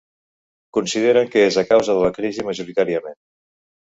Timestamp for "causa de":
1.73-2.03